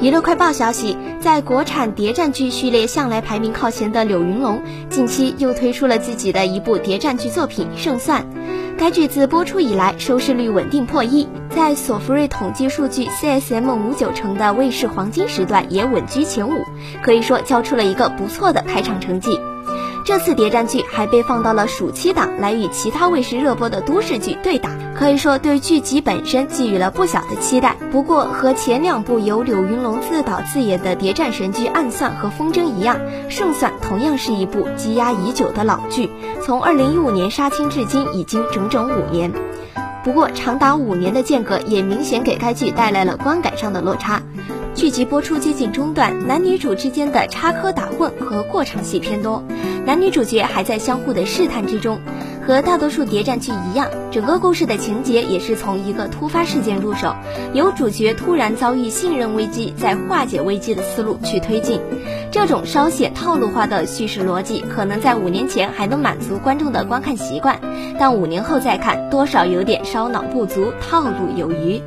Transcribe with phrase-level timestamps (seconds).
[0.00, 8.22] 娱乐快报消息，在国产谍战剧序列向来排名靠前的柳云龙，近期又推出了自己的一部谍战剧作品《胜算》。
[8.78, 16.62] 该剧自播出以来，收视率稳定破亿，在索福瑞统计数据 CSM 五九城的卫视黄金时段也稳居前五，
[17.02, 19.40] 可以说交出了一个不错的开场成绩。
[20.08, 27.76] 这次谍战剧还被放到了暑期档来与其他卫视热播的都市剧对打，可以说对剧集本身寄予了不小的期待。
[27.92, 32.96] 不过和前两部由柳云龙自导自演的谍战神剧《暗算》和《风筝》一样，
[33.28, 36.08] 《胜算》同样是一部积压已久的老剧，
[36.42, 39.30] 从二零一五年杀青至今已经整整五年。
[40.04, 44.22] 不过长达五年的间隔也明显给该剧带来了观感上的落差。
[44.78, 49.42] 剧集播出接近中段，男女主之间的插科打诨和过场戏偏多，
[49.84, 51.98] 男女主角还在相互的试探之中。
[52.46, 57.12] 和大多数谍战剧一样，整个故事的情节也是从一个突发事件入手，
[57.52, 61.80] 由主角突然遭遇信任危机，在化解危机的思路去推进。
[62.30, 67.58] 这种稍显套路化的叙事逻辑，可能在五年前还能满足观众的观看习惯，
[67.98, 71.82] 但五年后再看，多少有点烧脑不足，套路有余。